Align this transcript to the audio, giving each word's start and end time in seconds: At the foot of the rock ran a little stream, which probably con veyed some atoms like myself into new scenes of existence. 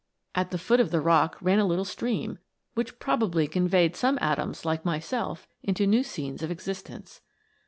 At 0.33 0.49
the 0.49 0.57
foot 0.57 0.79
of 0.79 0.89
the 0.89 0.99
rock 0.99 1.37
ran 1.41 1.59
a 1.59 1.65
little 1.67 1.85
stream, 1.85 2.39
which 2.73 2.97
probably 2.97 3.47
con 3.47 3.69
veyed 3.69 3.95
some 3.95 4.17
atoms 4.19 4.65
like 4.65 4.83
myself 4.83 5.47
into 5.61 5.85
new 5.85 6.01
scenes 6.01 6.41
of 6.41 6.49
existence. 6.49 7.21